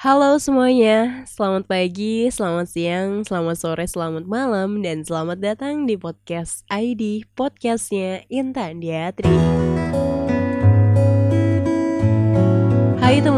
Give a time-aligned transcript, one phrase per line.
[0.00, 6.64] Halo semuanya, selamat pagi, selamat siang, selamat sore, selamat malam, dan selamat datang di podcast
[6.72, 9.68] ID, podcastnya Intan Diatri.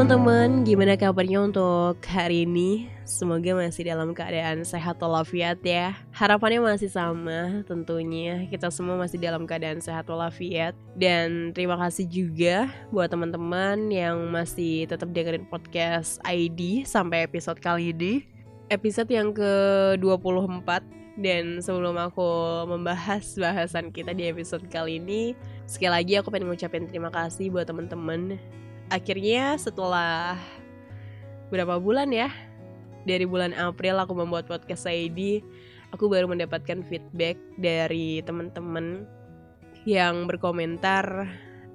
[0.02, 2.90] Teman-teman, gimana kabarnya untuk hari ini?
[3.06, 5.95] Semoga masih dalam keadaan sehat walafiat ya.
[6.10, 8.50] Harapannya masih sama tentunya.
[8.50, 10.74] Kita semua masih dalam keadaan sehat walafiat.
[10.98, 17.95] Dan terima kasih juga buat teman-teman yang masih tetap dengerin podcast ID sampai episode kali
[17.95, 18.27] ini.
[18.74, 20.82] Episode yang ke-24
[21.23, 22.27] dan sebelum aku
[22.66, 25.38] membahas bahasan kita di episode kali ini,
[25.70, 28.42] sekali lagi aku pengen ngucapin terima kasih buat teman-teman
[28.92, 30.37] akhirnya setelah
[31.48, 32.28] berapa bulan ya
[33.09, 35.41] dari bulan April aku membuat podcast ID
[35.96, 39.09] aku baru mendapatkan feedback dari teman-teman
[39.88, 41.24] yang berkomentar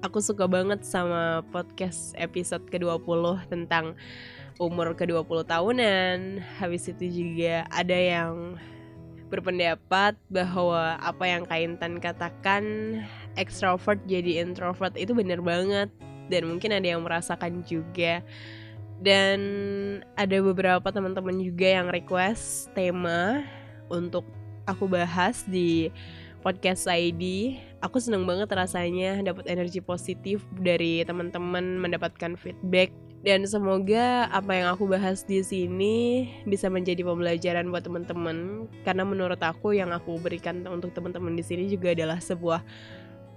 [0.06, 3.98] aku suka banget sama podcast episode ke-20 tentang
[4.62, 6.18] umur ke-20 tahunan.
[6.58, 8.58] Habis itu juga ada yang
[9.28, 12.64] berpendapat bahwa apa yang Kaintan katakan
[13.36, 15.92] extrovert jadi introvert itu bener banget
[16.28, 18.22] dan mungkin ada yang merasakan juga.
[18.98, 19.40] Dan
[20.18, 23.46] ada beberapa teman-teman juga yang request tema
[23.86, 24.26] untuk
[24.66, 25.94] aku bahas di
[26.42, 27.56] podcast ID.
[27.78, 32.90] Aku seneng banget rasanya dapat energi positif dari teman-teman mendapatkan feedback.
[33.18, 38.70] Dan semoga apa yang aku bahas di sini bisa menjadi pembelajaran buat teman-teman.
[38.86, 42.62] Karena menurut aku yang aku berikan untuk teman-teman di sini juga adalah sebuah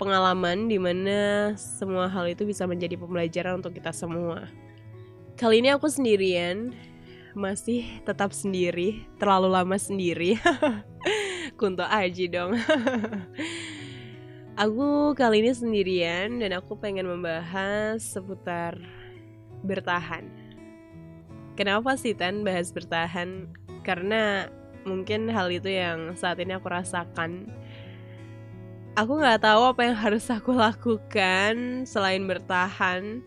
[0.02, 4.50] pengalaman di mana semua hal itu bisa menjadi pembelajaran untuk kita semua.
[5.38, 6.74] Kali ini aku sendirian,
[7.38, 10.42] masih tetap sendiri, terlalu lama sendiri.
[11.62, 12.58] Kunto aja dong.
[14.66, 18.82] aku kali ini sendirian dan aku pengen membahas seputar
[19.62, 20.26] bertahan.
[21.54, 23.54] Kenapa sih Tan bahas bertahan?
[23.86, 24.50] Karena
[24.82, 27.61] mungkin hal itu yang saat ini aku rasakan
[29.02, 33.26] aku nggak tahu apa yang harus aku lakukan selain bertahan.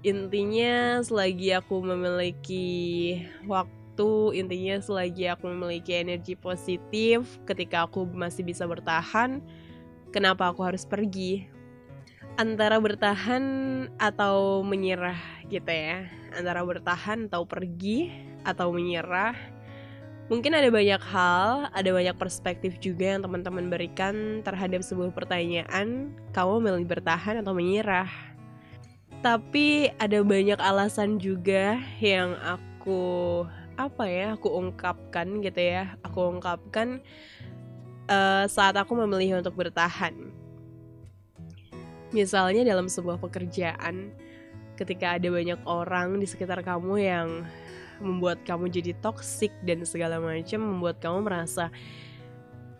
[0.00, 8.64] Intinya selagi aku memiliki waktu intinya selagi aku memiliki energi positif ketika aku masih bisa
[8.64, 9.44] bertahan
[10.16, 11.44] kenapa aku harus pergi?
[12.40, 13.44] Antara bertahan
[14.00, 15.20] atau menyerah
[15.52, 16.08] gitu ya.
[16.32, 18.08] Antara bertahan atau pergi
[18.48, 19.36] atau menyerah
[20.32, 26.54] Mungkin ada banyak hal, ada banyak perspektif juga yang teman-teman berikan terhadap sebuah pertanyaan, kamu
[26.56, 28.08] milih bertahan atau menyerah.
[29.20, 33.44] Tapi ada banyak alasan juga yang aku
[33.76, 36.00] apa ya, aku ungkapkan gitu ya.
[36.00, 37.04] Aku ungkapkan
[38.08, 40.16] uh, saat aku memilih untuk bertahan.
[42.16, 44.16] Misalnya dalam sebuah pekerjaan,
[44.80, 47.28] ketika ada banyak orang di sekitar kamu yang
[48.00, 51.68] membuat kamu jadi toksik dan segala macam membuat kamu merasa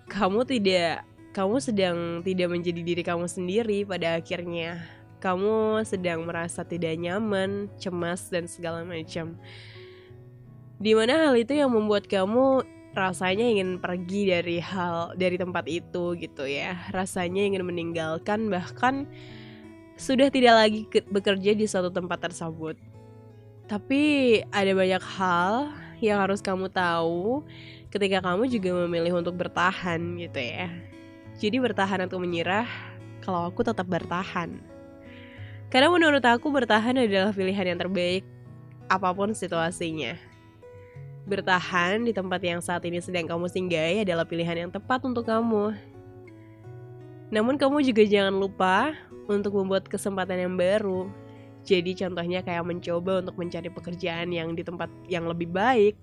[0.09, 4.85] kamu tidak kamu sedang tidak menjadi diri kamu sendiri pada akhirnya
[5.23, 9.39] kamu sedang merasa tidak nyaman, cemas dan segala macam.
[10.83, 16.19] Di mana hal itu yang membuat kamu rasanya ingin pergi dari hal dari tempat itu
[16.19, 16.75] gitu ya.
[16.91, 19.07] Rasanya ingin meninggalkan bahkan
[19.95, 22.75] sudah tidak lagi bekerja di suatu tempat tersebut.
[23.73, 24.03] Tapi
[24.53, 27.41] ada banyak hal yang harus kamu tahu
[27.89, 30.69] ketika kamu juga memilih untuk bertahan gitu ya.
[31.41, 32.69] Jadi bertahan atau menyerah,
[33.25, 34.61] kalau aku tetap bertahan.
[35.73, 38.29] Karena menurut aku bertahan adalah pilihan yang terbaik
[38.93, 40.21] apa pun situasinya.
[41.25, 45.73] Bertahan di tempat yang saat ini sedang kamu singgahi adalah pilihan yang tepat untuk kamu.
[47.33, 48.93] Namun kamu juga jangan lupa
[49.33, 51.22] untuk membuat kesempatan yang baru
[51.63, 55.95] jadi contohnya kayak mencoba untuk mencari pekerjaan yang di tempat yang lebih baik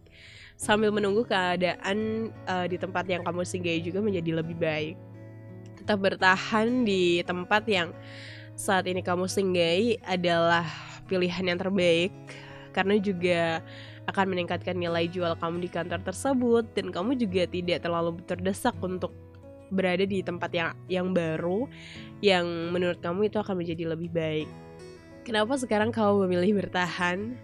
[0.59, 4.95] sambil menunggu keadaan uh, di tempat yang kamu singgahi juga menjadi lebih baik.
[5.79, 7.95] Tetap bertahan di tempat yang
[8.59, 10.67] saat ini kamu singgahi adalah
[11.07, 12.11] pilihan yang terbaik
[12.75, 13.63] karena juga
[14.11, 19.15] akan meningkatkan nilai jual kamu di kantor tersebut dan kamu juga tidak terlalu terdesak untuk
[19.69, 21.69] berada di tempat yang yang baru
[22.19, 24.68] yang menurut kamu itu akan menjadi lebih baik.
[25.29, 27.37] Kenapa sekarang kau memilih bertahan?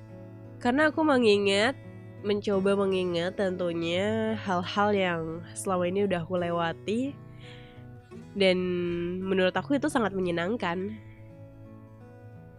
[0.58, 1.78] Karena aku mengingat,
[2.26, 5.22] mencoba mengingat tentunya hal-hal yang
[5.54, 7.14] selama ini udah aku lewati
[8.34, 8.58] dan
[9.22, 10.98] menurut aku itu sangat menyenangkan.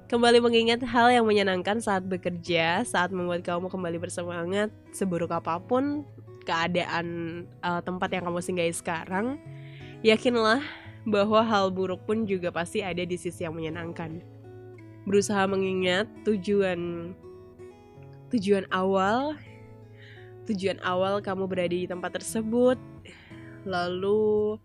[0.07, 6.07] Kembali mengingat hal yang menyenangkan saat bekerja, saat membuat kamu kembali bersemangat, seburuk apa pun
[6.47, 9.43] keadaan uh, tempat yang kamu singgahi sekarang,
[10.07, 10.63] yakinlah
[11.03, 14.36] bahwa hal buruk pun juga pasti ada di sisi yang menyenangkan
[15.07, 17.15] berusaha mengingat tujuan
[18.35, 19.39] tujuan awal
[20.51, 22.79] tujuan awal kamu berada di tempat tersebut
[23.63, 24.59] lalu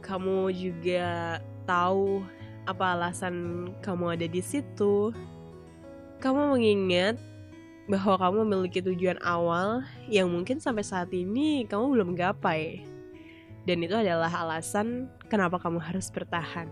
[0.00, 1.38] kamu juga
[1.68, 2.24] tahu
[2.64, 5.12] apa alasan kamu ada di situ
[6.18, 7.16] kamu mengingat
[7.88, 9.80] bahwa kamu memiliki tujuan awal
[10.12, 12.84] yang mungkin sampai saat ini kamu belum gapai.
[13.64, 16.68] Dan itu adalah alasan kenapa kamu harus bertahan.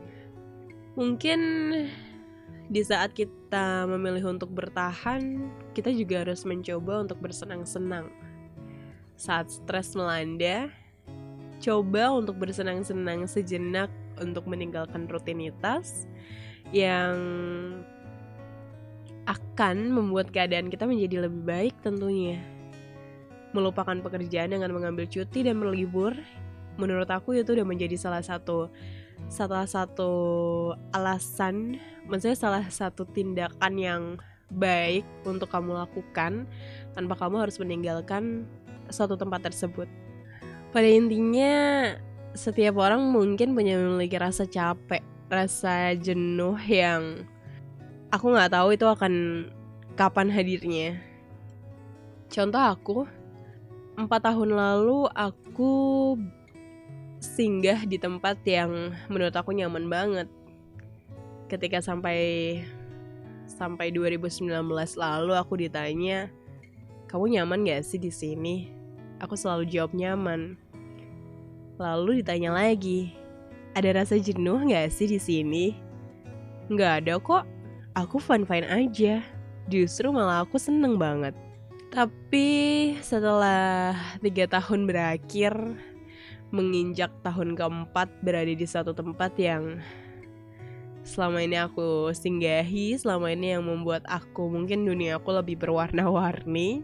[0.97, 1.41] Mungkin
[2.67, 5.39] di saat kita memilih untuk bertahan,
[5.71, 8.11] kita juga harus mencoba untuk bersenang-senang.
[9.15, 10.67] Saat stres melanda,
[11.63, 16.11] coba untuk bersenang-senang sejenak untuk meninggalkan rutinitas
[16.75, 17.17] yang
[19.27, 22.43] akan membuat keadaan kita menjadi lebih baik tentunya.
[23.55, 26.13] Melupakan pekerjaan dengan mengambil cuti dan berlibur,
[26.77, 28.69] menurut aku itu udah menjadi salah satu
[29.27, 30.13] salah satu
[30.95, 34.03] alasan, maksudnya salah satu tindakan yang
[34.53, 36.47] baik untuk kamu lakukan
[36.95, 38.47] tanpa kamu harus meninggalkan
[38.91, 39.91] suatu tempat tersebut.
[40.71, 41.55] Pada intinya,
[42.37, 47.27] setiap orang mungkin punya memiliki rasa capek, rasa jenuh yang
[48.15, 49.15] aku nggak tahu itu akan
[49.99, 51.01] kapan hadirnya.
[52.31, 52.99] Contoh aku,
[53.97, 55.73] empat tahun lalu aku
[57.21, 60.29] singgah di tempat yang menurut aku nyaman banget.
[61.47, 62.61] Ketika sampai
[63.47, 64.51] sampai 2019
[64.99, 66.29] lalu aku ditanya,
[67.07, 68.69] kamu nyaman gak sih di sini?
[69.23, 70.59] Aku selalu jawab nyaman.
[71.79, 73.15] Lalu ditanya lagi,
[73.77, 75.67] ada rasa jenuh gak sih di sini?
[76.67, 77.45] Nggak ada kok,
[77.95, 79.23] aku fine-fine aja.
[79.71, 81.35] Justru malah aku seneng banget.
[81.95, 82.49] Tapi
[82.99, 85.55] setelah tiga tahun berakhir,
[86.57, 89.85] menginjak tahun keempat berada di satu tempat yang
[91.07, 96.83] selama ini aku singgahi, selama ini yang membuat aku mungkin dunia aku lebih berwarna-warni.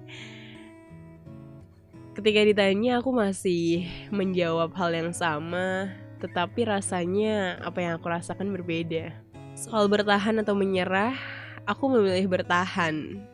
[2.12, 5.90] Ketika ditanya aku masih menjawab hal yang sama,
[6.20, 9.10] tetapi rasanya apa yang aku rasakan berbeda.
[9.58, 11.18] Soal bertahan atau menyerah,
[11.66, 13.26] aku memilih bertahan.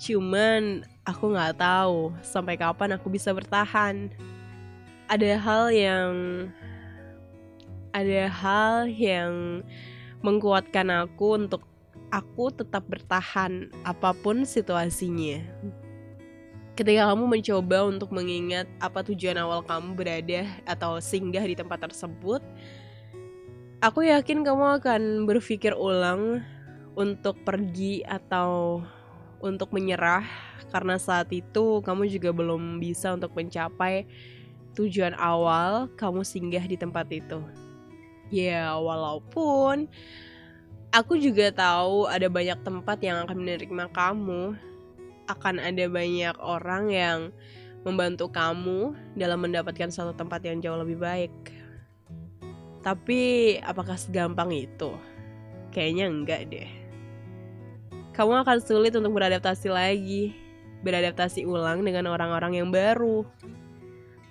[0.00, 4.08] Cuman aku nggak tahu sampai kapan aku bisa bertahan.
[5.10, 6.12] Ada hal yang
[7.90, 9.66] ada hal yang
[10.22, 11.66] menguatkan aku untuk
[12.14, 15.42] aku tetap bertahan apa pun situasinya.
[16.78, 22.40] Ketika kamu mencoba untuk mengingat apa tujuan awal kamu berada atau singgah di tempat tersebut,
[23.80, 26.44] Aku yakin kamu akan berpikir ulang
[26.92, 28.84] untuk pergi atau
[29.40, 30.20] untuk menyerah
[30.68, 34.04] karena saat itu kamu juga belum bisa untuk mencapai
[34.78, 37.42] tujuan awal kamu singgah di tempat itu.
[38.30, 39.90] Ya, walaupun
[40.94, 44.54] aku juga tahu ada banyak tempat yang akan menerima kamu,
[45.30, 47.18] akan ada banyak orang yang
[47.82, 51.32] membantu kamu dalam mendapatkan suatu tempat yang jauh lebih baik.
[52.80, 54.92] Tapi apakah segampang itu?
[55.70, 56.70] Kayaknya enggak deh.
[58.10, 60.34] Kamu akan sulit untuk beradaptasi lagi,
[60.82, 63.24] beradaptasi ulang dengan orang-orang yang baru.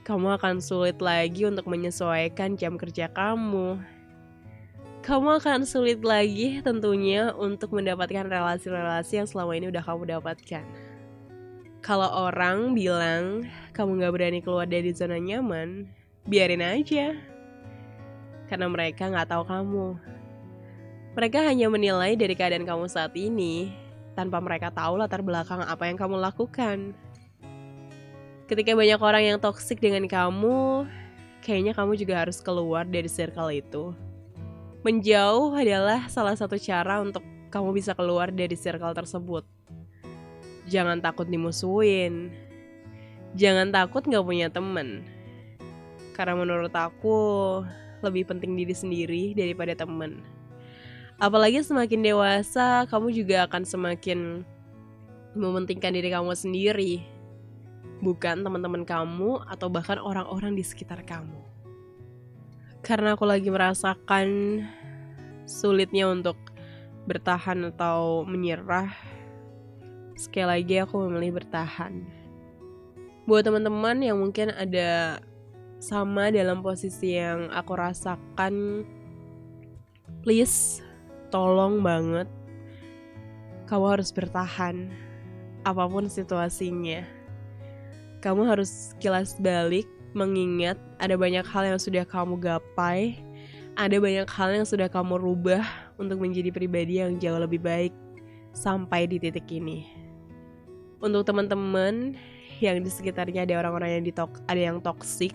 [0.09, 3.77] Kamu akan sulit lagi untuk menyesuaikan jam kerja kamu.
[5.05, 10.65] Kamu akan sulit lagi tentunya untuk mendapatkan relasi-relasi yang selama ini udah kamu dapatkan.
[11.85, 13.45] Kalau orang bilang
[13.77, 15.85] kamu gak berani keluar dari zona nyaman,
[16.25, 17.13] biarin aja
[18.49, 19.93] karena mereka nggak tahu kamu.
[21.13, 23.69] Mereka hanya menilai dari keadaan kamu saat ini
[24.17, 26.97] tanpa mereka tahu latar belakang apa yang kamu lakukan.
[28.49, 30.89] Ketika banyak orang yang toksik dengan kamu,
[31.45, 33.93] kayaknya kamu juga harus keluar dari circle itu.
[34.81, 37.21] Menjauh adalah salah satu cara untuk
[37.53, 39.45] kamu bisa keluar dari circle tersebut.
[40.65, 42.33] Jangan takut dimusuhin.
[43.37, 45.05] Jangan takut gak punya temen.
[46.17, 47.61] Karena menurut aku,
[48.01, 50.25] lebih penting diri sendiri daripada temen.
[51.21, 54.41] Apalagi semakin dewasa, kamu juga akan semakin
[55.37, 57.05] mementingkan diri kamu sendiri,
[57.99, 61.39] bukan teman-teman kamu atau bahkan orang-orang di sekitar kamu.
[62.79, 64.27] Karena aku lagi merasakan
[65.43, 66.39] sulitnya untuk
[67.03, 68.91] bertahan atau menyerah,
[70.15, 72.07] sekali lagi aku memilih bertahan.
[73.27, 75.19] Buat teman-teman yang mungkin ada
[75.79, 78.83] sama dalam posisi yang aku rasakan
[80.19, 80.83] please
[81.31, 82.27] tolong banget
[83.63, 84.91] kamu harus bertahan
[85.63, 87.18] apa pun situasinya
[88.19, 93.19] kamu harus kilas balik mengingat ada banyak hal yang sudah kamu gapai
[93.79, 95.63] ada banyak hal yang sudah kamu rubah
[95.95, 97.95] untuk menjadi pribadi yang jauh lebih baik
[98.51, 99.87] sampai di titik ini.
[100.99, 102.19] Untuk teman-teman
[102.59, 105.31] yang di sekitarnya ada orang-orang yang ditok ada yang toksik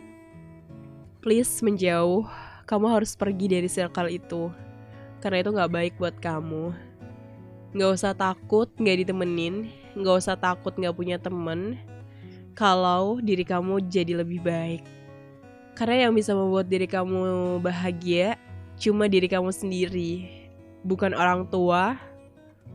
[1.24, 2.28] please menjauh.
[2.64, 4.52] Kamu harus pergi dari circle itu
[5.24, 6.76] karena itu nggak baik buat kamu.
[7.72, 11.80] Nggak usah takut nggak ditemenin nggak usah takut nggak punya temen
[12.54, 14.82] kalau diri kamu jadi lebih baik
[15.74, 18.38] karena yang bisa membuat diri kamu bahagia
[18.78, 20.26] cuma diri kamu sendiri
[20.86, 21.98] bukan orang tua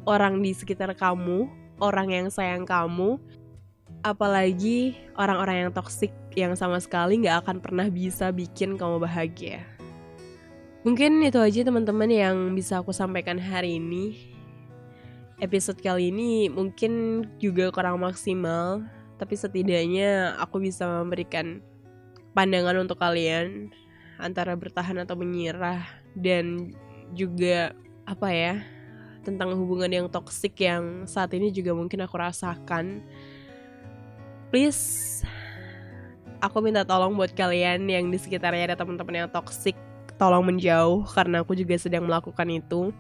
[0.04, 1.48] orang di sekitar kamu
[1.80, 3.20] orang yang sayang kamu
[4.04, 9.66] apalagi orang-orang yang toksik yang sama sekali nggak akan pernah bisa bikin kamu bahagia.
[10.88, 14.32] Mungkin itu aja teman-teman yang bisa aku sampaikan hari ini.
[15.40, 18.84] Episode kali ini mungkin juga kurang maksimal,
[19.20, 21.60] tapi setidaknya aku bisa memberikan
[22.32, 23.68] pandangan untuk kalian
[24.16, 25.84] antara bertahan atau menyerah
[26.16, 26.72] dan
[27.12, 27.76] juga
[28.08, 28.64] apa ya
[29.28, 33.04] tentang hubungan yang toksik yang saat ini juga mungkin aku rasakan.
[34.50, 35.22] Please
[36.40, 39.76] aku minta tolong buat kalian yang di sekitarnya ada teman-teman yang toksik
[40.16, 42.92] tolong menjauh karena aku juga sedang melakukan itu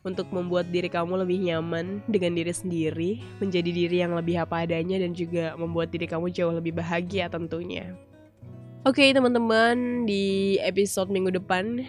[0.00, 4.96] untuk membuat diri kamu lebih nyaman dengan diri sendiri, menjadi diri yang lebih apa adanya
[4.96, 7.92] dan juga membuat diri kamu jauh lebih bahagia tentunya.
[8.88, 11.84] Oke okay, teman-teman, di episode minggu depan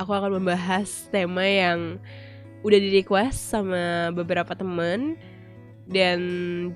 [0.00, 2.00] aku akan membahas tema yang
[2.64, 5.20] udah di request sama beberapa teman
[5.84, 6.20] dan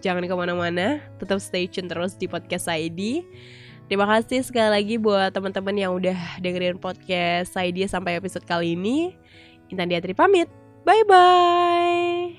[0.04, 3.24] jangan ke mana-mana, tetap stay tune terus di podcast ID.
[3.88, 9.16] Terima kasih sekali lagi buat teman-teman yang udah dengerin podcast ID sampai episode kali ini.
[9.72, 10.63] Intan Diatri pamit.
[10.84, 12.36] Bye bye.